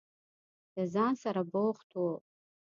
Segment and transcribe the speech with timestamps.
[0.75, 2.01] له ځان سره بوخت و.